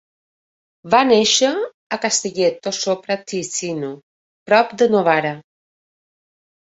[0.93, 1.49] Va néixer
[1.97, 3.93] a Castelletto sopra Ticino,
[4.51, 5.39] prop de Novara.